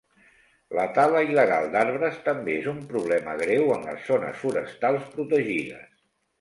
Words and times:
La 0.77 0.85
tala 0.95 1.21
il·legal 1.25 1.67
d'arbres 1.75 2.17
també 2.29 2.57
és 2.63 2.71
un 2.73 2.81
problema 2.95 3.37
greu 3.45 3.71
en 3.77 3.87
les 3.91 4.11
zones 4.11 4.43
forestals 4.47 5.09
protegides. 5.15 5.89